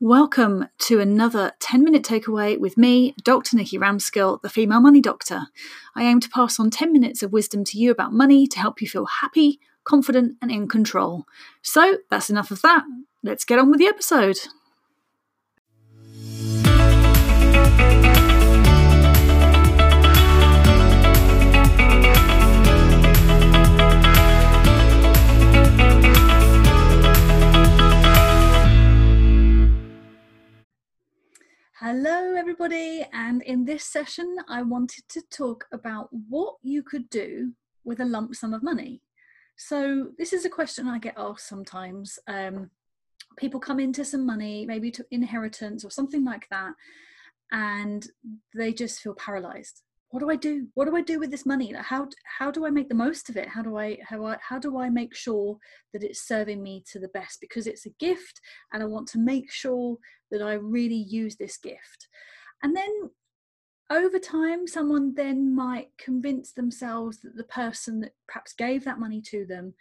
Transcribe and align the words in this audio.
Welcome 0.00 0.66
to 0.80 0.98
another 0.98 1.52
10 1.60 1.84
minute 1.84 2.02
takeaway 2.02 2.58
with 2.58 2.76
me, 2.76 3.14
Dr. 3.22 3.56
Nikki 3.56 3.78
Ramskill, 3.78 4.42
the 4.42 4.48
female 4.48 4.80
money 4.80 5.00
doctor. 5.00 5.42
I 5.94 6.02
aim 6.02 6.18
to 6.18 6.28
pass 6.28 6.58
on 6.58 6.70
10 6.70 6.92
minutes 6.92 7.22
of 7.22 7.32
wisdom 7.32 7.62
to 7.66 7.78
you 7.78 7.92
about 7.92 8.12
money 8.12 8.48
to 8.48 8.58
help 8.58 8.82
you 8.82 8.88
feel 8.88 9.06
happy, 9.06 9.60
confident, 9.84 10.38
and 10.42 10.50
in 10.50 10.66
control. 10.66 11.24
So 11.62 11.98
that's 12.10 12.30
enough 12.30 12.50
of 12.50 12.62
that. 12.62 12.82
Let's 13.22 13.44
get 13.44 13.60
on 13.60 13.70
with 13.70 13.78
the 13.78 13.86
episode. 13.86 14.38
And 33.32 33.40
in 33.44 33.64
this 33.64 33.84
session, 33.84 34.36
I 34.46 34.60
wanted 34.60 35.04
to 35.08 35.22
talk 35.30 35.64
about 35.72 36.10
what 36.28 36.56
you 36.62 36.82
could 36.82 37.08
do 37.08 37.52
with 37.82 38.00
a 38.00 38.04
lump 38.04 38.34
sum 38.34 38.52
of 38.52 38.62
money. 38.62 39.00
So, 39.56 40.08
this 40.18 40.34
is 40.34 40.44
a 40.44 40.50
question 40.50 40.86
I 40.86 40.98
get 40.98 41.14
asked 41.16 41.48
sometimes. 41.48 42.18
Um, 42.26 42.68
people 43.38 43.58
come 43.58 43.80
into 43.80 44.04
some 44.04 44.26
money, 44.26 44.66
maybe 44.66 44.90
to 44.90 45.06
inheritance 45.10 45.82
or 45.82 45.90
something 45.90 46.26
like 46.26 46.46
that, 46.50 46.74
and 47.52 48.06
they 48.54 48.74
just 48.74 49.00
feel 49.00 49.14
paralyzed 49.14 49.80
what 50.10 50.20
do 50.20 50.28
I 50.28 50.36
do? 50.36 50.68
What 50.74 50.84
do 50.84 50.94
I 50.94 51.00
do 51.00 51.18
with 51.18 51.30
this 51.30 51.46
money? 51.46 51.72
How 51.72 52.06
how 52.38 52.50
do 52.50 52.66
I 52.66 52.70
make 52.70 52.90
the 52.90 52.94
most 52.94 53.30
of 53.30 53.38
it? 53.38 53.48
How 53.48 53.62
do 53.62 53.78
I 53.78 53.96
how 54.06 54.26
I 54.26 54.36
how 54.46 54.58
do 54.58 54.78
I 54.78 54.90
make 54.90 55.14
sure 55.14 55.56
that 55.94 56.04
it's 56.04 56.28
serving 56.28 56.62
me 56.62 56.84
to 56.92 56.98
the 56.98 57.08
best? 57.08 57.40
Because 57.40 57.66
it's 57.66 57.86
a 57.86 57.96
gift, 57.98 58.38
and 58.74 58.82
I 58.82 58.86
want 58.86 59.08
to 59.08 59.18
make 59.18 59.50
sure 59.50 59.96
that 60.30 60.42
I 60.42 60.52
really 60.52 61.06
use 61.08 61.36
this 61.36 61.56
gift. 61.56 62.08
And 62.62 62.76
then 62.76 62.90
over 63.92 64.18
time, 64.18 64.66
someone 64.66 65.14
then 65.14 65.54
might 65.54 65.88
convince 65.98 66.52
themselves 66.52 67.20
that 67.20 67.36
the 67.36 67.44
person 67.44 68.00
that 68.00 68.12
perhaps 68.26 68.52
gave 68.52 68.84
that 68.84 69.00
money 69.00 69.20
to 69.22 69.44
them 69.46 69.74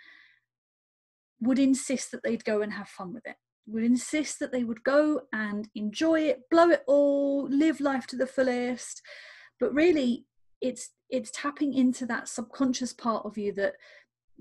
would 1.39 1.59
insist 1.59 2.11
that 2.11 2.23
they'd 2.23 2.45
go 2.45 2.61
and 2.61 2.73
have 2.73 2.87
fun 2.87 3.13
with 3.13 3.25
it 3.25 3.35
would 3.67 3.83
insist 3.83 4.39
that 4.39 4.51
they 4.51 4.63
would 4.63 4.83
go 4.83 5.21
and 5.33 5.69
enjoy 5.75 6.21
it, 6.21 6.49
blow 6.49 6.69
it 6.69 6.83
all, 6.87 7.47
live 7.49 7.79
life 7.79 8.07
to 8.07 8.15
the 8.15 8.27
fullest, 8.27 9.01
but 9.59 9.73
really 9.73 10.25
it's 10.61 10.89
it's 11.09 11.31
tapping 11.33 11.73
into 11.73 12.05
that 12.05 12.29
subconscious 12.29 12.93
part 12.93 13.25
of 13.25 13.37
you 13.37 13.51
that 13.51 13.73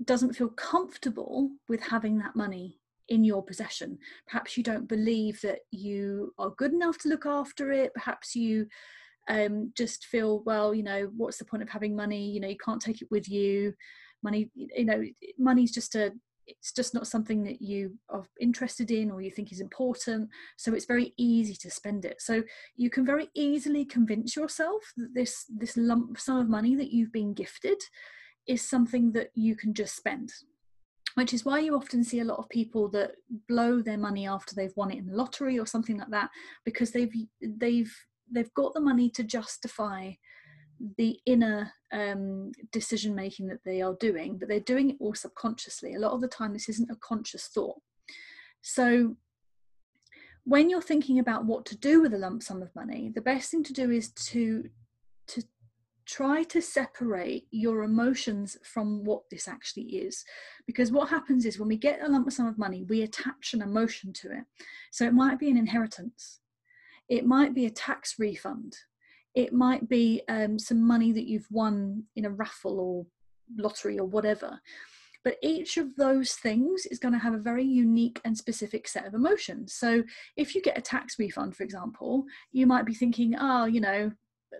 doesn't 0.05 0.33
feel 0.33 0.49
comfortable 0.49 1.49
with 1.67 1.81
having 1.81 2.17
that 2.17 2.35
money 2.35 2.79
in 3.09 3.23
your 3.23 3.43
possession. 3.43 3.97
Perhaps 4.27 4.55
you 4.55 4.63
don't 4.63 4.87
believe 4.87 5.41
that 5.41 5.59
you 5.71 6.33
are 6.37 6.51
good 6.51 6.71
enough 6.71 6.97
to 6.99 7.09
look 7.09 7.25
after 7.25 7.71
it. 7.71 7.93
Perhaps 7.93 8.35
you 8.35 8.67
um, 9.29 9.71
just 9.75 10.05
feel 10.05 10.43
well 10.45 10.73
you 10.73 10.83
know 10.83 11.09
what's 11.15 11.37
the 11.37 11.45
point 11.45 11.63
of 11.63 11.69
having 11.69 11.95
money? 11.95 12.29
You 12.29 12.39
know 12.39 12.47
you 12.47 12.57
can't 12.57 12.81
take 12.81 13.01
it 13.01 13.07
with 13.11 13.29
you. 13.29 13.73
Money 14.23 14.49
you 14.55 14.85
know 14.85 15.03
money's 15.37 15.71
just 15.71 15.95
a 15.95 16.11
it's 16.47 16.73
just 16.73 16.93
not 16.93 17.07
something 17.07 17.43
that 17.43 17.61
you 17.61 17.97
are 18.09 18.25
interested 18.39 18.91
in 18.91 19.09
or 19.09 19.21
you 19.21 19.31
think 19.31 19.51
is 19.51 19.61
important. 19.61 20.29
So 20.57 20.73
it's 20.73 20.85
very 20.85 21.13
easy 21.17 21.55
to 21.55 21.71
spend 21.71 22.03
it. 22.03 22.21
So 22.21 22.43
you 22.75 22.89
can 22.89 23.05
very 23.05 23.29
easily 23.35 23.85
convince 23.85 24.35
yourself 24.35 24.81
that 24.97 25.13
this 25.13 25.45
this 25.49 25.77
lump 25.77 26.19
sum 26.19 26.37
of 26.37 26.49
money 26.49 26.75
that 26.75 26.91
you've 26.91 27.11
been 27.11 27.33
gifted 27.33 27.77
is 28.47 28.67
something 28.67 29.11
that 29.13 29.29
you 29.35 29.55
can 29.55 29.73
just 29.73 29.95
spend 29.95 30.31
which 31.15 31.33
is 31.33 31.43
why 31.43 31.59
you 31.59 31.75
often 31.75 32.03
see 32.03 32.19
a 32.19 32.25
lot 32.25 32.39
of 32.39 32.49
people 32.49 32.87
that 32.89 33.11
blow 33.47 33.81
their 33.81 33.97
money 33.97 34.27
after 34.27 34.55
they've 34.55 34.75
won 34.75 34.91
it 34.91 34.97
in 34.97 35.05
the 35.05 35.15
lottery 35.15 35.59
or 35.59 35.65
something 35.65 35.97
like 35.97 36.09
that 36.09 36.29
because 36.65 36.91
they've 36.91 37.13
they've 37.41 37.93
they've 38.31 38.53
got 38.53 38.73
the 38.73 38.81
money 38.81 39.09
to 39.11 39.23
justify 39.23 40.11
the 40.97 41.19
inner 41.25 41.71
um, 41.91 42.51
decision 42.71 43.13
making 43.13 43.47
that 43.47 43.63
they 43.63 43.81
are 43.81 43.95
doing, 43.99 44.37
but 44.37 44.47
they're 44.47 44.59
doing 44.59 44.91
it 44.91 44.97
all 44.99 45.13
subconsciously. 45.13 45.93
A 45.93 45.99
lot 45.99 46.13
of 46.13 46.21
the 46.21 46.27
time, 46.27 46.53
this 46.53 46.69
isn't 46.69 46.91
a 46.91 46.95
conscious 46.95 47.47
thought. 47.47 47.79
So, 48.61 49.15
when 50.43 50.69
you're 50.69 50.81
thinking 50.81 51.19
about 51.19 51.45
what 51.45 51.65
to 51.67 51.77
do 51.77 52.01
with 52.01 52.13
a 52.13 52.17
lump 52.17 52.41
sum 52.41 52.61
of 52.63 52.75
money, 52.75 53.11
the 53.13 53.21
best 53.21 53.51
thing 53.51 53.63
to 53.63 53.73
do 53.73 53.91
is 53.91 54.11
to 54.11 54.69
to 55.27 55.43
try 56.05 56.43
to 56.43 56.61
separate 56.61 57.47
your 57.51 57.83
emotions 57.83 58.57
from 58.63 59.03
what 59.03 59.21
this 59.29 59.47
actually 59.47 59.83
is 59.83 60.25
because 60.65 60.91
what 60.91 61.07
happens 61.07 61.45
is 61.45 61.59
when 61.59 61.69
we 61.69 61.77
get 61.77 62.01
a 62.01 62.09
lump 62.09 62.29
sum 62.31 62.47
of 62.47 62.57
money 62.57 62.83
we 62.89 63.03
attach 63.03 63.53
an 63.53 63.61
emotion 63.61 64.11
to 64.11 64.27
it 64.31 64.43
so 64.91 65.05
it 65.05 65.13
might 65.13 65.39
be 65.39 65.49
an 65.49 65.57
inheritance 65.57 66.40
it 67.09 67.25
might 67.25 67.53
be 67.53 67.65
a 67.65 67.71
tax 67.71 68.15
refund. 68.19 68.75
It 69.35 69.53
might 69.53 69.87
be 69.87 70.21
um, 70.27 70.59
some 70.59 70.85
money 70.85 71.11
that 71.11 71.27
you've 71.27 71.47
won 71.49 72.03
in 72.15 72.25
a 72.25 72.29
raffle 72.29 72.79
or 72.79 73.05
lottery 73.57 73.97
or 73.99 74.05
whatever. 74.05 74.59
But 75.23 75.37
each 75.43 75.77
of 75.77 75.95
those 75.95 76.33
things 76.33 76.85
is 76.87 76.99
going 76.99 77.13
to 77.13 77.19
have 77.19 77.33
a 77.33 77.39
very 77.39 77.63
unique 77.63 78.19
and 78.25 78.35
specific 78.35 78.87
set 78.87 79.05
of 79.05 79.13
emotions. 79.13 79.73
So 79.73 80.03
if 80.35 80.55
you 80.55 80.61
get 80.61 80.77
a 80.77 80.81
tax 80.81 81.19
refund 81.19 81.55
for 81.55 81.63
example 81.63 82.25
you 82.51 82.65
might 82.65 82.85
be 82.85 82.93
thinking 82.93 83.35
oh 83.39 83.65
you 83.65 83.81
know 83.81 84.11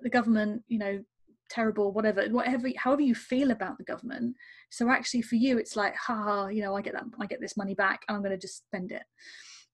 the 0.03 0.09
government 0.09 0.63
you 0.67 0.77
know 0.77 1.03
terrible 1.49 1.91
whatever 1.91 2.25
whatever 2.29 2.69
however 2.77 3.01
you 3.01 3.15
feel 3.15 3.51
about 3.51 3.77
the 3.77 3.83
government. 3.83 4.35
So 4.69 4.89
actually 4.89 5.23
for 5.23 5.35
you 5.35 5.57
it's 5.57 5.75
like 5.75 5.95
ha 5.95 6.47
you 6.47 6.61
know 6.61 6.75
i 6.75 6.81
get 6.81 6.93
that 6.93 7.05
i 7.19 7.25
get 7.25 7.41
this 7.41 7.57
money 7.57 7.73
back 7.73 8.03
and 8.07 8.15
i'm 8.15 8.23
going 8.23 8.31
to 8.31 8.37
just 8.37 8.65
spend 8.65 8.91
it 8.91 9.03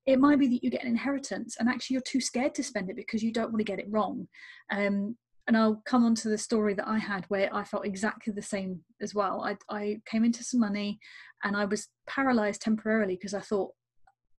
it 0.07 0.19
might 0.19 0.39
be 0.39 0.47
that 0.47 0.63
you 0.63 0.71
get 0.71 0.83
an 0.83 0.89
inheritance 0.89 1.57
and 1.59 1.69
actually 1.69 1.93
you're 1.93 2.01
too 2.01 2.21
scared 2.21 2.55
to 2.55 2.63
spend 2.63 2.89
it 2.89 2.95
because 2.95 3.21
you 3.21 3.31
don't 3.31 3.51
want 3.51 3.59
to 3.59 3.63
get 3.63 3.79
it 3.79 3.91
wrong 3.91 4.27
um, 4.71 5.15
and 5.47 5.55
I'll 5.55 5.81
come 5.85 6.05
on 6.05 6.13
to 6.15 6.29
the 6.29 6.37
story 6.37 6.73
that 6.73 6.87
I 6.87 6.97
had 6.97 7.25
where 7.29 7.53
I 7.53 7.63
felt 7.63 7.85
exactly 7.85 8.33
the 8.33 8.41
same 8.41 8.81
as 9.01 9.15
well. 9.15 9.41
I, 9.43 9.55
I 9.73 10.01
came 10.05 10.25
into 10.25 10.43
some 10.43 10.59
money 10.59 10.99
and 11.43 11.55
I 11.55 11.63
was 11.63 11.87
paralyzed 12.05 12.61
temporarily 12.61 13.15
because 13.15 13.33
I 13.33 13.39
thought, 13.39 13.71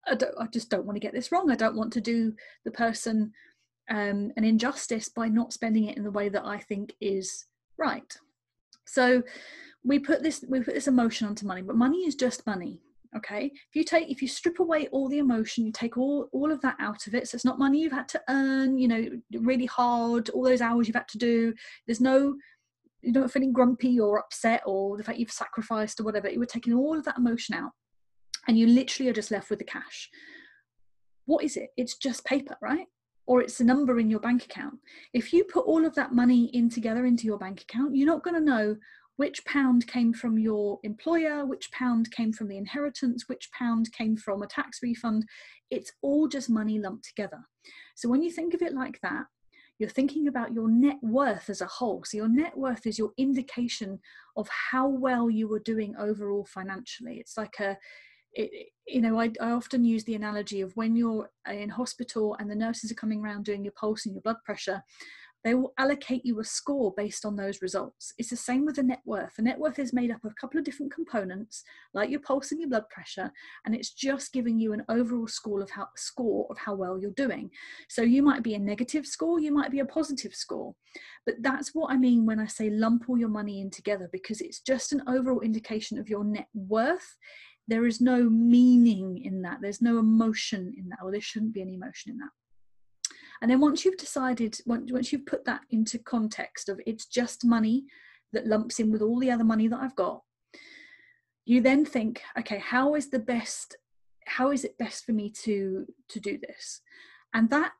I, 0.06 0.18
I, 0.38 0.48
just 0.48 0.70
don't 0.70 0.86
want 0.86 0.98
to 0.98 1.02
get 1.02 1.14
this 1.14 1.32
wrong. 1.32 1.50
I 1.50 1.56
don't 1.56 1.78
want 1.78 1.94
to 1.94 2.02
do 2.02 2.34
the 2.66 2.72
person 2.72 3.32
um, 3.90 4.32
an 4.36 4.44
injustice 4.44 5.08
by 5.08 5.30
not 5.30 5.54
spending 5.54 5.86
it 5.86 5.96
in 5.96 6.04
the 6.04 6.12
way 6.12 6.28
that 6.28 6.46
I 6.46 6.58
think 6.58 6.94
is 7.00 7.46
right. 7.78 8.14
So 8.86 9.24
we 9.86 10.00
put 10.00 10.24
this 10.24 10.44
we 10.48 10.60
put 10.60 10.74
this 10.74 10.88
emotion 10.88 11.28
onto 11.28 11.46
money, 11.46 11.62
but 11.62 11.78
money 11.78 12.00
is 12.00 12.16
just 12.16 12.46
money 12.46 12.82
okay? 13.16 13.46
If 13.46 13.76
you 13.76 13.84
take 13.84 14.10
if 14.10 14.22
you 14.22 14.28
strip 14.28 14.60
away 14.60 14.88
all 14.92 15.08
the 15.08 15.20
emotion 15.20 15.66
you 15.66 15.72
take 15.72 15.98
all 15.98 16.30
all 16.32 16.52
of 16.52 16.62
that 16.62 16.76
out 16.80 17.08
of 17.08 17.16
it 17.16 17.28
so 17.28 17.36
it's 17.36 17.46
not 17.46 17.60
money 17.60 17.82
you've 17.82 17.92
had 17.92 18.10
to 18.10 18.22
earn 18.30 18.78
you 18.78 18.88
know 18.88 19.10
really 19.40 19.66
hard 19.66 20.30
all 20.30 20.44
those 20.44 20.62
hours 20.62 20.88
you've 20.88 20.96
had 20.96 21.08
to 21.10 21.18
do 21.18 21.54
there's 21.86 22.02
no 22.02 22.36
you're 23.02 23.14
not 23.14 23.32
feeling 23.32 23.54
grumpy 23.54 24.00
or 24.00 24.20
upset 24.20 24.62
or 24.66 24.98
the 24.98 25.04
fact 25.04 25.20
you've 25.20 25.32
sacrificed 25.32 26.00
or 26.00 26.04
whatever 26.04 26.30
you 26.30 26.40
were 26.40 26.46
taking 26.46 26.74
all 26.74 26.98
of 26.98 27.06
that 27.06 27.18
emotion 27.18 27.56
out 27.56 27.72
and 28.48 28.58
you 28.58 28.68
literally 28.68 29.10
are 29.10 29.14
just 29.14 29.32
left 29.32 29.50
with 29.50 29.60
the 29.60 29.66
cash. 29.66 30.10
What 31.26 31.44
is 31.44 31.58
it? 31.58 31.70
It's 31.78 31.96
just 31.96 32.26
paper 32.26 32.58
right? 32.62 32.88
Or 33.26 33.42
it's 33.42 33.60
a 33.60 33.66
number 33.66 34.00
in 34.00 34.10
your 34.10 34.22
bank 34.22 34.46
account. 34.46 34.76
If 35.14 35.34
you 35.34 35.44
put 35.44 35.66
all 35.66 35.86
of 35.86 35.96
that 35.96 36.14
money 36.14 36.46
in 36.54 36.70
together 36.70 37.06
into 37.06 37.26
your 37.26 37.38
bank 37.38 37.62
account 37.62 37.96
you're 37.96 38.08
not 38.08 38.24
going 38.24 38.36
to 38.36 38.42
know 38.42 38.76
which 39.18 39.44
pound 39.46 39.86
came 39.88 40.14
from 40.14 40.40
your 40.40 40.80
employer, 40.84 41.46
which 41.46 41.72
pound 41.72 42.10
came 42.12 42.32
from 42.32 42.48
the 42.48 42.58
inheritance, 42.58 43.28
which 43.28 43.52
pound 43.52 43.92
came 43.92 44.16
from 44.16 44.42
a 44.42 44.48
tax 44.48 44.80
refund. 44.82 45.26
It's 45.70 45.92
all 46.02 46.28
just 46.28 46.50
money 46.50 46.80
lumped 46.80 47.06
together. 47.06 47.40
So 47.96 48.10
when 48.10 48.24
you 48.24 48.32
think 48.32 48.54
of 48.54 48.62
it 48.62 48.74
like 48.74 49.00
that, 49.02 49.26
you're 49.80 49.90
thinking 49.90 50.28
about 50.28 50.54
your 50.54 50.70
net 50.70 50.98
worth 51.02 51.50
as 51.50 51.62
a 51.62 51.68
whole. 51.68 52.04
So 52.06 52.18
your 52.18 52.28
net 52.28 52.58
worth 52.58 52.88
is 52.88 52.98
your 52.98 53.12
indication 53.18 54.00
of 54.36 54.48
how 54.50 54.88
well 54.88 55.30
you 55.30 55.52
are 55.54 55.60
doing 55.60 55.96
overall 55.98 56.46
financially. 56.46 57.18
It's 57.18 57.38
like 57.38 57.60
a 57.60 57.78
it, 58.34 58.70
you 58.86 59.02
know, 59.02 59.20
I, 59.20 59.32
I, 59.42 59.52
often 59.52 59.84
use 59.84 60.04
the 60.04 60.14
analogy 60.14 60.62
of 60.62 60.76
when 60.76 60.96
you're 60.96 61.30
in 61.50 61.70
hospital 61.70 62.36
and 62.40 62.50
the 62.50 62.56
nurses 62.56 62.92
are 62.92 62.96
coming 62.96 63.22
around 63.24 63.46
doing 63.46 63.64
your 63.64 63.74
pulse 63.74 64.06
and 64.06 64.14
your 64.14 64.22
blood 64.22 64.38
pressure 64.46 64.84
they 65.48 65.54
will 65.54 65.74
allocate 65.78 66.26
you 66.26 66.42
a 66.42 66.44
score 66.44 66.94
based 66.98 67.24
on 67.24 67.38
those 67.38 67.62
results. 67.62 68.12
It's 68.18 68.32
the 68.32 68.36
same 68.36 68.66
with 68.66 68.76
the 68.76 68.84
net 68.84 69.00
worth. 69.06 69.38
The 69.38 69.44
net 69.44 69.58
worth 69.58 69.80
is 69.80 69.94
made 69.94 70.12
up 70.12 70.26
of 70.26 70.32
a 70.32 70.36
couple 70.36 70.60
of 70.60 70.66
different 70.66 70.94
components, 70.94 71.64
like 71.94 72.10
your 72.10 72.20
pulse 72.20 72.52
and 72.52 72.60
your 72.60 72.70
blood 72.70 72.90
pressure, 72.90 73.32
and 73.66 73.74
it's 73.74 73.94
just 73.94 74.34
giving 74.34 74.60
you 74.60 74.74
an 74.74 74.84
overall 74.90 75.26
score 75.26 75.62
of 75.62 75.70
how 75.70 75.88
score 75.96 76.48
of 76.50 76.58
how 76.58 76.76
well 76.76 77.00
you're 77.00 77.12
doing. 77.12 77.50
So 77.88 78.02
you 78.02 78.24
might 78.24 78.44
be 78.44 78.56
a 78.56 78.60
negative 78.60 79.06
score, 79.06 79.40
you 79.40 79.54
might 79.54 79.72
be 79.72 79.80
a 79.80 79.86
positive 79.86 80.36
score. 80.36 80.76
But 81.26 81.36
that's 81.40 81.74
what 81.74 81.94
I 81.94 81.98
mean 81.98 82.26
when 82.26 82.42
I 82.42 82.48
say 82.48 82.70
lump 82.70 83.06
all 83.08 83.18
your 83.18 83.30
money 83.30 83.62
in 83.62 83.70
together, 83.70 84.10
because 84.12 84.42
it's 84.42 84.60
just 84.60 84.92
an 84.92 85.02
overall 85.08 85.40
indication 85.40 85.98
of 85.98 86.10
your 86.10 86.26
net 86.26 86.50
worth 86.54 87.16
there 87.70 87.86
is 87.86 88.00
no 88.00 88.30
meaning 88.30 89.22
in 89.26 89.42
that 89.42 89.58
there's 89.62 89.82
no 89.82 90.00
emotion 90.00 90.74
in 90.78 90.88
that 90.88 91.00
or 91.04 91.12
there 91.12 91.20
shouldn't 91.20 91.54
be 91.54 91.62
any 91.62 91.74
emotion 91.74 92.12
in 92.12 92.18
that 92.18 92.30
and 93.42 93.52
then 93.52 93.60
once 93.60 93.86
you've 93.86 93.98
decided, 93.98 94.58
once 94.66 95.12
you've 95.12 95.26
put 95.26 95.46
that 95.46 95.62
into 95.70 96.00
context 96.00 96.70
of 96.70 96.80
it's 96.86 97.06
just 97.06 97.46
money 97.46 97.86
that 98.34 98.48
lumps 98.48 98.80
in 98.80 98.92
with 98.92 99.02
all 99.02 99.20
the 99.20 99.32
other 99.32 99.44
money 99.44 99.68
that 99.68 99.80
I've 99.80 99.96
got, 99.96 100.22
you 101.46 101.62
then 101.62 101.86
think, 101.86 102.22
okay, 102.38 102.60
how 102.60 102.96
is 102.96 103.10
the 103.10 103.20
best 103.20 103.78
how 104.28 104.52
is 104.52 104.66
it 104.66 104.78
best 104.78 105.06
for 105.06 105.14
me 105.14 105.30
to 105.30 105.86
to 106.10 106.20
do 106.20 106.38
this? 106.38 106.82
And 107.34 107.50
that 107.50 107.72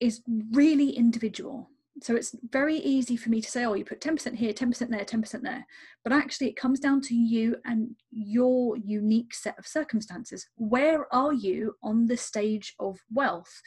is 0.00 0.22
really 0.52 0.90
individual. 0.90 1.70
So 2.00 2.14
it's 2.14 2.36
very 2.50 2.76
easy 2.76 3.16
for 3.16 3.28
me 3.28 3.40
to 3.40 3.50
say 3.50 3.64
oh 3.64 3.74
you 3.74 3.84
put 3.84 4.00
10% 4.00 4.36
here 4.36 4.52
10% 4.52 4.88
there 4.88 5.04
10% 5.04 5.42
there. 5.42 5.66
But 6.04 6.12
actually 6.12 6.48
it 6.48 6.56
comes 6.56 6.78
down 6.78 7.00
to 7.02 7.14
you 7.14 7.56
and 7.64 7.96
your 8.12 8.76
unique 8.76 9.34
set 9.34 9.58
of 9.58 9.66
circumstances. 9.66 10.46
Where 10.56 11.12
are 11.12 11.32
you 11.32 11.74
on 11.82 12.06
the 12.06 12.16
stage 12.16 12.74
of 12.78 13.00
wealth 13.12 13.60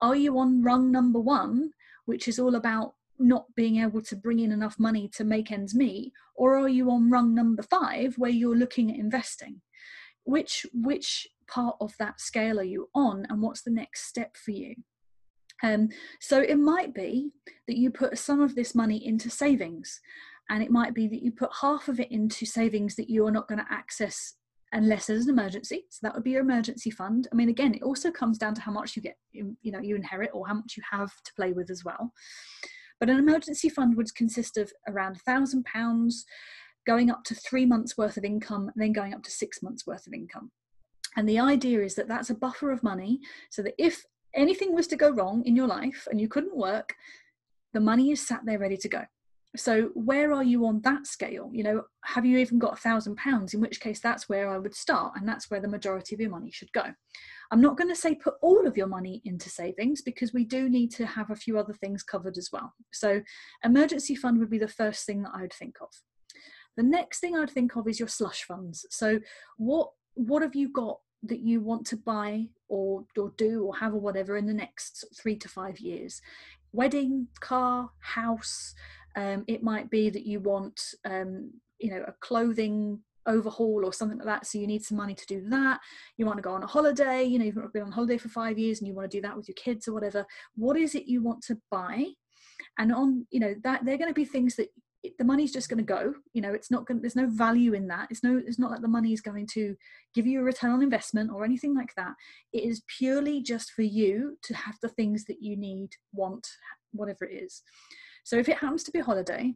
are 0.00 0.16
you 0.16 0.38
on 0.38 0.62
rung 0.62 0.90
number 0.90 1.20
1 1.20 1.70
which 2.06 2.26
is 2.26 2.38
all 2.38 2.56
about 2.56 2.94
not 3.18 3.44
being 3.54 3.76
able 3.76 4.00
to 4.02 4.16
bring 4.16 4.40
in 4.40 4.50
enough 4.50 4.78
money 4.78 5.08
to 5.08 5.22
make 5.22 5.52
ends 5.52 5.74
meet? 5.74 6.12
Or 6.34 6.58
are 6.58 6.68
you 6.68 6.90
on 6.90 7.10
rung 7.10 7.34
number 7.34 7.62
5 7.62 8.16
where 8.16 8.30
you're 8.30 8.56
looking 8.56 8.90
at 8.90 8.98
investing? 8.98 9.60
Which 10.24 10.66
which 10.72 11.28
part 11.46 11.76
of 11.80 11.94
that 11.98 12.20
scale 12.20 12.58
are 12.58 12.64
you 12.64 12.88
on 12.94 13.26
and 13.28 13.42
what's 13.42 13.62
the 13.62 13.70
next 13.70 14.06
step 14.06 14.36
for 14.36 14.52
you? 14.52 14.74
Um, 15.62 15.90
so 16.20 16.40
it 16.40 16.58
might 16.58 16.94
be 16.94 17.30
that 17.68 17.76
you 17.76 17.90
put 17.90 18.18
some 18.18 18.40
of 18.40 18.54
this 18.54 18.74
money 18.74 19.06
into 19.06 19.28
savings 19.28 20.00
and 20.48 20.62
it 20.62 20.70
might 20.70 20.94
be 20.94 21.06
that 21.06 21.22
you 21.22 21.32
put 21.32 21.50
half 21.60 21.88
of 21.88 22.00
it 22.00 22.10
into 22.10 22.46
savings 22.46 22.96
that 22.96 23.10
you 23.10 23.26
are 23.26 23.30
not 23.30 23.46
going 23.46 23.58
to 23.58 23.72
access 23.72 24.34
unless 24.72 25.06
there's 25.06 25.24
an 25.24 25.30
emergency. 25.30 25.84
So 25.88 25.98
that 26.02 26.14
would 26.14 26.24
be 26.24 26.30
your 26.30 26.42
emergency 26.42 26.90
fund. 26.90 27.28
I 27.32 27.34
mean 27.34 27.48
again 27.48 27.74
it 27.74 27.82
also 27.82 28.10
comes 28.10 28.38
down 28.38 28.54
to 28.54 28.60
how 28.60 28.72
much 28.72 28.96
you 28.96 29.02
get 29.02 29.16
you 29.32 29.56
know 29.64 29.80
you 29.80 29.96
inherit 29.96 30.30
or 30.32 30.46
how 30.46 30.54
much 30.54 30.74
you 30.76 30.82
have 30.90 31.12
to 31.24 31.34
play 31.34 31.52
with 31.52 31.70
as 31.70 31.84
well. 31.84 32.12
But 32.98 33.08
an 33.08 33.18
emergency 33.18 33.68
fund 33.68 33.96
would 33.96 34.14
consist 34.14 34.58
of 34.58 34.72
around 34.86 35.16
a 35.16 35.20
thousand 35.20 35.64
pounds 35.64 36.26
going 36.86 37.10
up 37.10 37.24
to 37.24 37.34
three 37.34 37.66
months 37.66 37.96
worth 37.96 38.16
of 38.16 38.24
income 38.24 38.70
and 38.74 38.82
then 38.82 38.92
going 38.92 39.14
up 39.14 39.22
to 39.22 39.30
six 39.30 39.62
months 39.62 39.86
worth 39.86 40.06
of 40.06 40.12
income. 40.12 40.50
And 41.16 41.28
the 41.28 41.40
idea 41.40 41.82
is 41.82 41.94
that 41.96 42.08
that's 42.08 42.30
a 42.30 42.34
buffer 42.34 42.70
of 42.70 42.82
money 42.82 43.20
so 43.50 43.62
that 43.62 43.74
if 43.78 44.04
anything 44.34 44.74
was 44.74 44.86
to 44.88 44.96
go 44.96 45.10
wrong 45.10 45.42
in 45.44 45.56
your 45.56 45.66
life 45.66 46.06
and 46.10 46.20
you 46.20 46.28
couldn't 46.28 46.56
work, 46.56 46.94
the 47.72 47.80
money 47.80 48.10
is 48.10 48.26
sat 48.26 48.42
there 48.44 48.58
ready 48.58 48.76
to 48.76 48.88
go. 48.88 49.02
So 49.56 49.90
where 49.94 50.32
are 50.32 50.44
you 50.44 50.64
on 50.66 50.80
that 50.82 51.06
scale? 51.06 51.50
You 51.52 51.64
know, 51.64 51.82
have 52.04 52.24
you 52.24 52.38
even 52.38 52.58
got 52.58 52.74
a 52.74 52.80
thousand 52.80 53.16
pounds? 53.16 53.52
In 53.52 53.60
which 53.60 53.80
case, 53.80 53.98
that's 53.98 54.28
where 54.28 54.48
I 54.48 54.58
would 54.58 54.74
start, 54.74 55.14
and 55.16 55.28
that's 55.28 55.50
where 55.50 55.60
the 55.60 55.68
majority 55.68 56.14
of 56.14 56.20
your 56.20 56.30
money 56.30 56.52
should 56.52 56.72
go. 56.72 56.84
I'm 57.50 57.60
not 57.60 57.76
going 57.76 57.88
to 57.88 57.96
say 57.96 58.14
put 58.14 58.34
all 58.42 58.64
of 58.66 58.76
your 58.76 58.86
money 58.86 59.20
into 59.24 59.50
savings 59.50 60.02
because 60.02 60.32
we 60.32 60.44
do 60.44 60.68
need 60.68 60.92
to 60.92 61.06
have 61.06 61.30
a 61.30 61.36
few 61.36 61.58
other 61.58 61.72
things 61.72 62.04
covered 62.04 62.38
as 62.38 62.50
well. 62.52 62.72
So, 62.92 63.22
emergency 63.64 64.14
fund 64.14 64.38
would 64.38 64.50
be 64.50 64.58
the 64.58 64.68
first 64.68 65.04
thing 65.04 65.22
that 65.22 65.32
I 65.34 65.42
would 65.42 65.52
think 65.52 65.76
of. 65.80 65.88
The 66.76 66.84
next 66.84 67.18
thing 67.18 67.34
I 67.34 67.40
would 67.40 67.50
think 67.50 67.74
of 67.74 67.88
is 67.88 67.98
your 67.98 68.08
slush 68.08 68.44
funds. 68.44 68.86
So, 68.90 69.18
what 69.56 69.90
what 70.14 70.42
have 70.42 70.54
you 70.54 70.68
got 70.72 71.00
that 71.24 71.40
you 71.40 71.60
want 71.60 71.86
to 71.86 71.96
buy 71.96 72.46
or 72.68 73.04
or 73.18 73.32
do 73.36 73.64
or 73.64 73.76
have 73.78 73.94
or 73.94 74.00
whatever 74.00 74.36
in 74.36 74.46
the 74.46 74.54
next 74.54 75.04
three 75.20 75.36
to 75.36 75.48
five 75.48 75.80
years 75.80 76.22
wedding 76.72 77.26
car 77.40 77.90
house 77.98 78.74
um, 79.16 79.44
it 79.48 79.62
might 79.62 79.90
be 79.90 80.10
that 80.10 80.26
you 80.26 80.40
want 80.40 80.80
um, 81.04 81.52
you 81.78 81.90
know 81.90 82.04
a 82.06 82.12
clothing 82.20 83.00
overhaul 83.26 83.82
or 83.84 83.92
something 83.92 84.18
like 84.18 84.26
that 84.26 84.46
so 84.46 84.58
you 84.58 84.66
need 84.66 84.82
some 84.82 84.96
money 84.96 85.14
to 85.14 85.26
do 85.26 85.42
that. 85.48 85.78
You 86.16 86.26
want 86.26 86.38
to 86.38 86.42
go 86.42 86.52
on 86.52 86.62
a 86.62 86.66
holiday 86.66 87.24
you 87.24 87.38
know 87.38 87.44
you've 87.44 87.72
been 87.72 87.82
on 87.82 87.92
holiday 87.92 88.18
for 88.18 88.28
five 88.28 88.58
years 88.58 88.78
and 88.78 88.88
you 88.88 88.94
want 88.94 89.10
to 89.10 89.16
do 89.16 89.22
that 89.22 89.36
with 89.36 89.48
your 89.48 89.56
kids 89.56 89.88
or 89.88 89.92
whatever. 89.92 90.26
What 90.56 90.76
is 90.76 90.94
it 90.94 91.06
you 91.06 91.22
want 91.22 91.42
to 91.44 91.58
buy? 91.70 92.06
And 92.78 92.92
on 92.92 93.26
you 93.30 93.40
know 93.40 93.54
that 93.62 93.84
they're 93.84 93.98
going 93.98 94.10
to 94.10 94.14
be 94.14 94.24
things 94.24 94.56
that 94.56 94.68
the 95.18 95.24
money's 95.24 95.50
just 95.50 95.70
going 95.70 95.78
to 95.78 95.82
go 95.82 96.12
you 96.34 96.42
know 96.42 96.52
it's 96.52 96.70
not 96.70 96.84
going 96.84 97.00
there's 97.00 97.16
no 97.16 97.28
value 97.28 97.74
in 97.74 97.88
that. 97.88 98.08
It's 98.10 98.22
no 98.22 98.40
it's 98.46 98.58
not 98.58 98.70
like 98.70 98.82
the 98.82 98.88
money 98.88 99.12
is 99.12 99.20
going 99.20 99.46
to 99.54 99.74
give 100.14 100.26
you 100.26 100.40
a 100.40 100.44
return 100.44 100.70
on 100.70 100.82
investment 100.82 101.30
or 101.30 101.44
anything 101.44 101.74
like 101.74 101.94
that. 101.96 102.14
It 102.52 102.64
is 102.64 102.82
purely 102.98 103.42
just 103.42 103.72
for 103.72 103.82
you 103.82 104.38
to 104.42 104.54
have 104.54 104.76
the 104.82 104.88
things 104.88 105.24
that 105.24 105.42
you 105.42 105.56
need 105.56 105.90
want 106.12 106.46
whatever 106.92 107.24
it 107.24 107.34
is 107.34 107.62
so 108.24 108.36
if 108.36 108.48
it 108.48 108.58
happens 108.58 108.82
to 108.82 108.90
be 108.90 109.00
holiday 109.00 109.52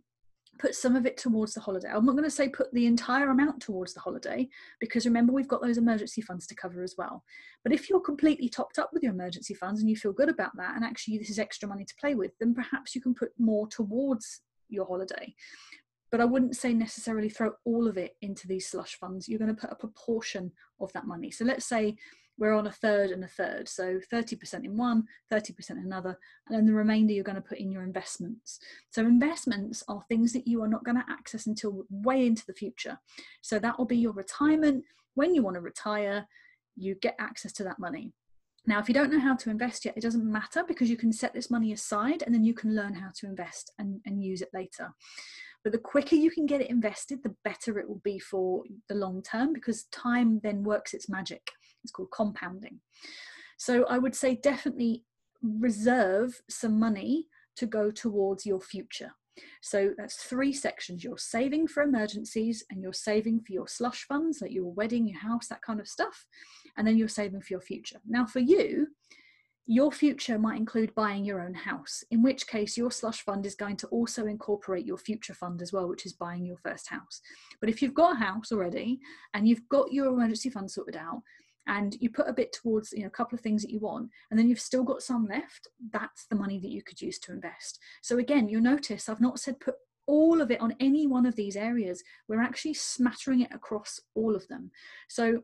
put 0.56 0.75
some 0.75 0.94
of 0.94 1.05
it 1.05 1.16
towards 1.16 1.52
the 1.52 1.61
holiday 1.61 1.88
i'm 1.93 2.06
not 2.06 2.12
going 2.12 2.22
to 2.22 2.31
say 2.31 2.49
put 2.49 2.72
the 2.72 2.87
entire 2.87 3.31
amount 3.31 3.61
towards 3.61 3.93
the 3.93 4.00
holiday 4.00 4.49
because 4.78 5.05
remember 5.05 5.32
we've 5.32 5.49
got 5.49 5.61
those 5.61 5.78
emergency 5.78 6.20
funds 6.20 6.46
to 6.46 6.55
cover 6.55 6.82
as 6.82 6.94
well 6.96 7.25
but 7.64 7.72
if 7.72 7.90
you're 7.90 8.00
completely 8.00 8.49
topped 8.49 8.78
up 8.78 8.90
with 8.93 9.02
your 9.02 9.12
emergency 9.12 9.55
funds 9.55 9.81
and 9.81 9.90
you 9.90 9.96
feel 9.96 10.12
good 10.12 10.28
about 10.28 10.56
that 10.56 10.76
and 10.76 10.84
actually 10.84 11.19
this 11.19 11.31
is 11.31 11.40
extra 11.40 11.69
money 11.69 11.84
to 11.84 11.94
play 12.00 12.14
with 12.14 12.31
then 12.38 12.55
perhaps 12.55 12.94
you 12.94 13.00
can 13.00 13.14
put 13.14 13.31
more 13.38 13.66
towards 13.66 14.43
your 14.69 14.87
holiday. 14.87 15.34
But 16.10 16.20
I 16.20 16.25
wouldn't 16.25 16.56
say 16.56 16.75
necessarily 16.75 17.28
throw 17.28 17.52
all 17.64 17.88
of 17.88 17.96
it 17.96 18.17
into 18.22 18.46
these 18.46 18.69
slush 18.69 18.96
funds. 18.99 19.28
You're 19.28 19.38
going 19.38 19.55
to 19.55 19.60
put 19.60 19.72
a 19.72 19.76
proportion 19.76 20.52
of 20.81 20.93
that 20.93 21.06
money. 21.06 21.31
So 21.31 21.44
let's 21.44 21.67
say 21.67 21.96
we're 22.38 22.54
on 22.54 22.66
a 22.66 22.72
third 22.72 23.10
and 23.10 23.22
a 23.25 23.28
third. 23.28 23.69
So 23.69 24.00
30% 24.12 24.64
in 24.64 24.76
one, 24.76 25.04
30% 25.32 25.70
in 25.70 25.78
another, 25.78 26.19
and 26.46 26.56
then 26.56 26.66
the 26.66 26.75
remainder 26.75 27.12
you're 27.12 27.25
going 27.25 27.36
to 27.36 27.42
put 27.42 27.58
in 27.58 27.70
your 27.70 27.82
investments. 27.82 28.58
So 28.90 29.02
investments 29.02 29.82
are 29.88 30.02
things 30.08 30.32
that 30.32 30.48
you 30.48 30.62
are 30.62 30.69
not 30.69 30.84
going 30.84 30.96
to 30.96 31.04
access 31.08 31.46
until 31.46 31.84
way 31.90 32.26
into 32.26 32.44
the 32.46 32.54
future. 32.54 32.98
So 33.40 33.58
that 33.58 33.78
will 33.78 33.86
be 33.86 33.98
your 33.98 34.12
retirement. 34.12 34.84
When 35.14 35.34
you 35.34 35.42
want 35.42 35.54
to 35.54 35.60
retire, 35.60 36.26
you 36.76 36.96
get 36.96 37.14
access 37.19 37.52
to 37.52 37.64
that 37.64 37.78
money. 37.78 38.12
Now, 38.66 38.78
if 38.78 38.88
you 38.88 38.94
don't 38.94 39.12
know 39.12 39.20
how 39.20 39.36
to 39.36 39.50
invest 39.50 39.84
yet, 39.84 39.96
it 39.96 40.02
doesn't 40.02 40.31
matter 40.31 40.64
because 40.66 40.88
you 40.88 40.96
can 40.96 41.12
set 41.12 41.34
this 41.34 41.50
money 41.50 41.72
aside 41.72 42.22
and 42.22 42.34
then 42.34 42.44
you 42.44 42.54
can 42.54 42.75
learn 42.75 42.94
how 42.94 43.10
to 43.16 43.26
invest 43.26 43.70
and, 43.78 44.00
and 44.06 44.25
use 44.25 44.40
it 44.40 44.48
later. 44.54 44.92
But 45.62 45.72
the 45.72 45.78
quicker 45.78 46.16
you 46.16 46.31
can 46.31 46.46
get 46.46 46.62
it 46.62 46.70
invested, 46.70 47.22
the 47.22 47.34
better 47.44 47.78
it 47.78 47.88
will 47.88 48.00
be 48.04 48.19
for 48.19 48.64
the 48.88 48.94
long 48.94 49.22
term 49.22 49.52
because 49.52 49.84
time 49.84 50.40
then 50.42 50.62
works 50.62 50.94
its 50.94 51.08
magic. 51.08 51.50
It's 51.84 51.92
called 51.92 52.10
compounding. 52.10 52.81
So 53.58 53.84
I 53.84 53.98
would 53.98 54.14
say 54.14 54.36
definitely 54.42 55.04
reserve 55.42 56.40
some 56.50 56.78
money 56.78 57.26
to 57.56 57.66
go 57.66 57.90
towards 57.90 58.44
your 58.44 58.60
future. 58.60 59.12
So 59.62 59.92
that's 59.96 60.16
three 60.16 60.52
sections. 60.52 61.02
You're 61.02 61.19
saving 61.19 61.69
for 61.69 61.82
emergencies 61.82 62.64
and 62.70 62.82
you're 62.82 62.92
saving 62.92 63.40
for 63.40 63.52
your 63.52 63.69
slush 63.69 64.04
funds, 64.06 64.40
like 64.40 64.52
your 64.52 64.72
wedding, 64.72 65.06
your 65.08 65.19
house, 65.19 65.48
that 65.48 65.62
kind 65.62 65.81
of 65.81 65.88
stuff. 65.88 66.26
And 66.76 66.86
then 66.86 66.96
you're 66.96 67.08
saving 67.08 67.40
for 67.40 67.52
your 67.52 67.60
future. 67.60 68.00
Now, 68.06 68.26
for 68.26 68.40
you, 68.40 68.88
your 69.66 69.90
future 69.90 70.38
might 70.38 70.58
include 70.58 70.94
buying 70.94 71.25
your 71.25 71.40
own 71.40 71.54
house, 71.54 72.04
in 72.10 72.22
which 72.22 72.46
case 72.46 72.76
your 72.76 72.90
slush 72.90 73.22
fund 73.22 73.46
is 73.46 73.54
going 73.54 73.76
to 73.78 73.86
also 73.88 74.26
incorporate 74.26 74.84
your 74.84 74.98
future 74.98 75.32
fund 75.32 75.62
as 75.62 75.72
well, 75.72 75.88
which 75.88 76.04
is 76.04 76.12
buying 76.12 76.44
your 76.44 76.58
first 76.58 76.88
house. 76.88 77.20
But 77.60 77.70
if 77.70 77.81
you've 77.81 77.94
got 77.94 78.16
a 78.16 78.25
house 78.25 78.52
already 78.52 79.00
and 79.32 79.48
you've 79.48 79.66
got 79.70 79.92
your 79.92 80.08
emergency 80.08 80.50
fund 80.50 80.70
sorted 80.70 80.96
out, 80.96 81.22
and 81.66 81.96
you 82.00 82.11
put 82.11 82.28
a 82.28 82.32
bit 82.32 82.52
towards 82.52 82.93
you 82.93 83.00
know 83.00 83.06
a 83.06 83.11
couple 83.11 83.37
of 83.37 83.43
things 83.43 83.62
that 83.62 83.70
you 83.70 83.81
want 83.81 84.11
and 84.31 84.38
then 84.38 84.49
you've 84.49 84.61
still 84.61 84.84
got 84.84 85.02
some 85.02 85.26
left 85.26 85.69
that's 85.93 86.27
the 86.27 86.36
money 86.36 86.58
that 86.58 86.70
you 86.70 86.82
could 86.82 87.00
use 87.00 87.19
to 87.19 87.32
invest. 87.32 87.79
So 88.03 88.19
again 88.19 88.48
you'll 88.48 88.62
notice 88.62 89.08
i've 89.08 89.20
not 89.20 89.41
said 89.41 89.60
put 89.60 89.77
all 90.06 90.43
of 90.43 90.50
it 90.50 90.60
on 90.60 90.77
any 90.81 91.06
one 91.06 91.24
of 91.24 91.34
these 91.34 91.56
areas. 91.56 92.03
We're 92.29 92.43
actually 92.43 92.74
smattering 92.74 93.41
it 93.41 93.55
across 93.55 93.98
all 94.15 94.36
of 94.36 94.46
them. 94.48 94.70
So 95.08 95.43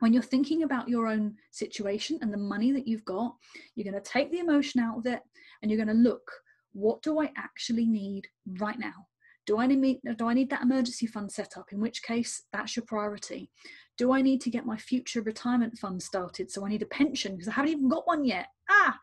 when 0.00 0.12
you're 0.12 0.22
thinking 0.22 0.62
about 0.62 0.90
your 0.90 1.06
own 1.06 1.36
situation 1.52 2.18
and 2.20 2.30
the 2.30 2.36
money 2.36 2.70
that 2.72 2.86
you've 2.86 3.04
got 3.04 3.34
you're 3.74 3.90
going 3.90 4.02
to 4.02 4.10
take 4.10 4.30
the 4.30 4.40
emotion 4.40 4.80
out 4.80 4.98
of 4.98 5.06
it 5.06 5.20
and 5.62 5.70
you're 5.70 5.82
going 5.82 5.96
to 5.96 6.02
look 6.02 6.30
what 6.74 7.00
do 7.02 7.20
i 7.20 7.30
actually 7.36 7.86
need 7.86 8.26
right 8.58 8.78
now? 8.78 9.06
Do 9.46 9.58
I 9.58 9.66
need 9.66 10.00
do 10.16 10.26
I 10.26 10.34
need 10.34 10.50
that 10.50 10.62
emergency 10.62 11.06
fund 11.06 11.30
set 11.30 11.56
up? 11.56 11.66
In 11.72 11.80
which 11.80 12.02
case, 12.02 12.44
that's 12.52 12.76
your 12.76 12.84
priority 12.86 13.50
do 13.96 14.12
I 14.12 14.22
need 14.22 14.40
to 14.42 14.50
get 14.50 14.66
my 14.66 14.76
future 14.76 15.22
retirement 15.22 15.78
fund 15.78 16.02
started? 16.02 16.50
So 16.50 16.64
I 16.64 16.68
need 16.68 16.82
a 16.82 16.86
pension 16.86 17.32
because 17.32 17.48
I 17.48 17.52
haven't 17.52 17.72
even 17.72 17.88
got 17.88 18.06
one 18.06 18.24
yet. 18.24 18.46
Ah, 18.70 18.98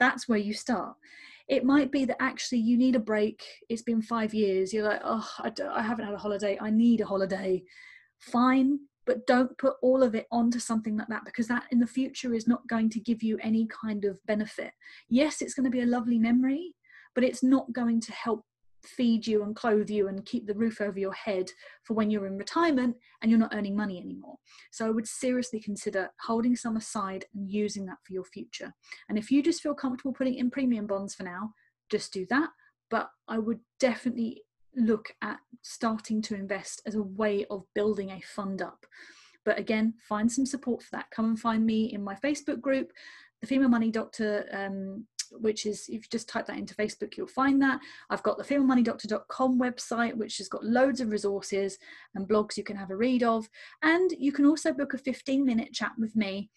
that's 0.00 0.28
where 0.28 0.38
you 0.38 0.54
start. 0.54 0.96
It 1.48 1.64
might 1.64 1.92
be 1.92 2.04
that 2.06 2.22
actually 2.22 2.58
you 2.58 2.76
need 2.76 2.96
a 2.96 3.00
break. 3.00 3.44
It's 3.68 3.82
been 3.82 4.02
five 4.02 4.32
years. 4.32 4.72
You're 4.72 4.88
like, 4.88 5.02
oh, 5.04 5.28
I, 5.38 5.52
I 5.70 5.82
haven't 5.82 6.06
had 6.06 6.14
a 6.14 6.18
holiday. 6.18 6.58
I 6.60 6.70
need 6.70 7.00
a 7.00 7.06
holiday. 7.06 7.62
Fine, 8.18 8.78
but 9.06 9.26
don't 9.26 9.56
put 9.58 9.74
all 9.82 10.02
of 10.02 10.14
it 10.14 10.26
onto 10.30 10.58
something 10.58 10.96
like 10.96 11.08
that 11.08 11.24
because 11.24 11.46
that 11.48 11.64
in 11.70 11.78
the 11.78 11.86
future 11.86 12.32
is 12.32 12.48
not 12.48 12.66
going 12.68 12.88
to 12.90 13.00
give 13.00 13.22
you 13.22 13.38
any 13.42 13.66
kind 13.66 14.04
of 14.04 14.18
benefit. 14.26 14.72
Yes, 15.08 15.42
it's 15.42 15.54
going 15.54 15.64
to 15.64 15.70
be 15.70 15.82
a 15.82 15.86
lovely 15.86 16.18
memory, 16.18 16.74
but 17.14 17.24
it's 17.24 17.42
not 17.42 17.72
going 17.72 18.00
to 18.00 18.12
help 18.12 18.44
feed 18.86 19.26
you 19.26 19.42
and 19.42 19.56
clothe 19.56 19.90
you 19.90 20.08
and 20.08 20.24
keep 20.24 20.46
the 20.46 20.54
roof 20.54 20.80
over 20.80 20.98
your 20.98 21.12
head 21.12 21.50
for 21.82 21.94
when 21.94 22.10
you're 22.10 22.26
in 22.26 22.38
retirement 22.38 22.96
and 23.22 23.30
you're 23.30 23.40
not 23.40 23.54
earning 23.54 23.76
money 23.76 23.98
anymore. 23.98 24.36
So 24.70 24.86
I 24.86 24.90
would 24.90 25.06
seriously 25.06 25.60
consider 25.60 26.10
holding 26.20 26.56
some 26.56 26.76
aside 26.76 27.24
and 27.34 27.50
using 27.50 27.86
that 27.86 27.98
for 28.04 28.12
your 28.12 28.24
future. 28.24 28.72
And 29.08 29.18
if 29.18 29.30
you 29.30 29.42
just 29.42 29.62
feel 29.62 29.74
comfortable 29.74 30.12
putting 30.12 30.34
in 30.34 30.50
premium 30.50 30.86
bonds 30.86 31.14
for 31.14 31.22
now, 31.22 31.52
just 31.90 32.12
do 32.12 32.26
that. 32.30 32.50
But 32.90 33.10
I 33.28 33.38
would 33.38 33.60
definitely 33.80 34.42
look 34.76 35.10
at 35.22 35.38
starting 35.62 36.20
to 36.22 36.34
invest 36.34 36.82
as 36.86 36.94
a 36.94 37.02
way 37.02 37.46
of 37.50 37.64
building 37.74 38.10
a 38.10 38.20
fund 38.20 38.62
up. 38.62 38.86
But 39.44 39.58
again, 39.58 39.94
find 40.08 40.30
some 40.30 40.46
support 40.46 40.82
for 40.82 40.90
that. 40.92 41.10
Come 41.10 41.26
and 41.26 41.38
find 41.38 41.64
me 41.64 41.92
in 41.92 42.02
my 42.02 42.14
Facebook 42.14 42.60
group, 42.60 42.92
the 43.40 43.46
Female 43.46 43.68
Money 43.68 43.90
Doctor 43.90 44.46
um, 44.52 45.06
which 45.32 45.66
is 45.66 45.86
if 45.88 45.94
you 45.94 46.08
just 46.10 46.28
type 46.28 46.46
that 46.46 46.58
into 46.58 46.74
Facebook, 46.74 47.16
you'll 47.16 47.26
find 47.26 47.60
that. 47.62 47.80
I've 48.10 48.22
got 48.22 48.38
the 48.38 48.44
femalemoneydoctor.com 48.44 49.58
website, 49.58 50.14
which 50.16 50.38
has 50.38 50.48
got 50.48 50.64
loads 50.64 51.00
of 51.00 51.10
resources 51.10 51.78
and 52.14 52.28
blogs 52.28 52.56
you 52.56 52.64
can 52.64 52.76
have 52.76 52.90
a 52.90 52.96
read 52.96 53.22
of. 53.22 53.48
And 53.82 54.10
you 54.18 54.32
can 54.32 54.46
also 54.46 54.72
book 54.72 54.94
a 54.94 54.98
15 54.98 55.44
minute 55.44 55.72
chat 55.72 55.92
with 55.98 56.14
me 56.16 56.50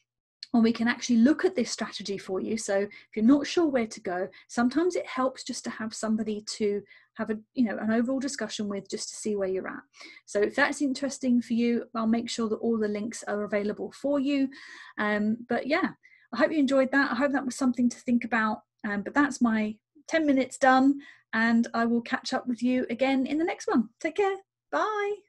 and 0.53 0.63
we 0.63 0.71
can 0.71 0.87
actually 0.87 1.17
look 1.17 1.45
at 1.45 1.55
this 1.55 1.71
strategy 1.71 2.17
for 2.17 2.39
you 2.39 2.57
so 2.57 2.77
if 2.79 2.89
you're 3.15 3.25
not 3.25 3.45
sure 3.45 3.67
where 3.67 3.87
to 3.87 3.99
go 3.99 4.27
sometimes 4.47 4.95
it 4.95 5.05
helps 5.05 5.43
just 5.43 5.63
to 5.63 5.69
have 5.69 5.93
somebody 5.93 6.41
to 6.47 6.81
have 7.15 7.29
a 7.29 7.37
you 7.53 7.65
know 7.65 7.77
an 7.77 7.91
overall 7.91 8.19
discussion 8.19 8.67
with 8.67 8.89
just 8.89 9.09
to 9.09 9.15
see 9.15 9.35
where 9.35 9.47
you're 9.47 9.67
at 9.67 9.83
so 10.25 10.41
if 10.41 10.55
that's 10.55 10.81
interesting 10.81 11.41
for 11.41 11.53
you 11.53 11.83
i'll 11.95 12.07
make 12.07 12.29
sure 12.29 12.47
that 12.47 12.55
all 12.55 12.77
the 12.77 12.87
links 12.87 13.23
are 13.27 13.43
available 13.43 13.91
for 13.91 14.19
you 14.19 14.49
um, 14.97 15.37
but 15.49 15.67
yeah 15.67 15.89
i 16.33 16.37
hope 16.37 16.51
you 16.51 16.59
enjoyed 16.59 16.91
that 16.91 17.11
i 17.11 17.15
hope 17.15 17.31
that 17.31 17.45
was 17.45 17.55
something 17.55 17.89
to 17.89 17.97
think 17.97 18.23
about 18.23 18.61
um, 18.85 19.01
but 19.01 19.13
that's 19.13 19.41
my 19.41 19.75
10 20.07 20.25
minutes 20.25 20.57
done, 20.57 21.01
and 21.33 21.67
I 21.73 21.85
will 21.85 22.01
catch 22.01 22.33
up 22.33 22.47
with 22.47 22.63
you 22.63 22.85
again 22.89 23.25
in 23.25 23.37
the 23.37 23.45
next 23.45 23.67
one. 23.67 23.89
Take 23.99 24.15
care. 24.15 24.37
Bye. 24.71 25.26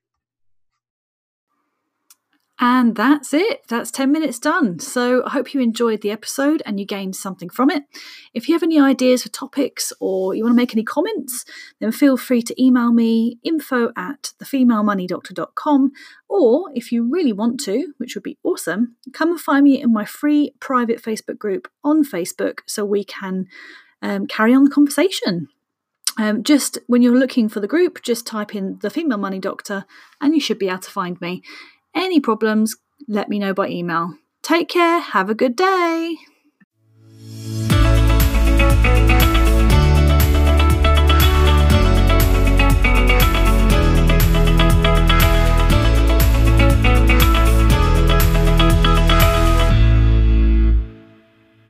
And 2.60 2.96
that's 2.96 3.32
it. 3.32 3.62
That's 3.68 3.92
10 3.92 4.10
minutes 4.10 4.40
done. 4.40 4.80
So 4.80 5.24
I 5.24 5.30
hope 5.30 5.54
you 5.54 5.60
enjoyed 5.60 6.00
the 6.00 6.10
episode 6.10 6.60
and 6.66 6.80
you 6.80 6.86
gained 6.86 7.14
something 7.14 7.48
from 7.48 7.70
it. 7.70 7.84
If 8.34 8.48
you 8.48 8.54
have 8.54 8.64
any 8.64 8.80
ideas 8.80 9.22
for 9.22 9.28
topics 9.28 9.92
or 10.00 10.34
you 10.34 10.42
want 10.42 10.54
to 10.54 10.56
make 10.56 10.74
any 10.74 10.82
comments, 10.82 11.44
then 11.78 11.92
feel 11.92 12.16
free 12.16 12.42
to 12.42 12.62
email 12.62 12.92
me 12.92 13.38
info 13.44 13.92
at 13.96 14.32
thefemalemoneydoctor.com. 14.42 15.92
Or 16.28 16.70
if 16.74 16.90
you 16.90 17.08
really 17.08 17.32
want 17.32 17.60
to, 17.60 17.94
which 17.98 18.16
would 18.16 18.24
be 18.24 18.38
awesome, 18.42 18.96
come 19.12 19.30
and 19.30 19.40
find 19.40 19.62
me 19.62 19.80
in 19.80 19.92
my 19.92 20.04
free 20.04 20.52
private 20.58 21.00
Facebook 21.00 21.38
group 21.38 21.68
on 21.84 22.04
Facebook 22.04 22.60
so 22.66 22.84
we 22.84 23.04
can 23.04 23.46
um, 24.02 24.26
carry 24.26 24.52
on 24.52 24.64
the 24.64 24.70
conversation. 24.70 25.48
Um, 26.18 26.42
just 26.42 26.78
when 26.88 27.00
you're 27.00 27.16
looking 27.16 27.48
for 27.48 27.60
the 27.60 27.68
group, 27.68 28.02
just 28.02 28.26
type 28.26 28.52
in 28.52 28.78
the 28.80 28.90
Female 28.90 29.18
Money 29.18 29.38
Doctor 29.38 29.84
and 30.20 30.34
you 30.34 30.40
should 30.40 30.58
be 30.58 30.68
able 30.68 30.80
to 30.80 30.90
find 30.90 31.20
me. 31.20 31.42
Any 31.98 32.20
problems, 32.20 32.76
let 33.08 33.28
me 33.28 33.40
know 33.40 33.52
by 33.52 33.68
email. 33.68 34.14
Take 34.40 34.68
care, 34.68 35.00
have 35.00 35.28
a 35.28 35.34
good 35.34 35.56
day. 35.56 36.16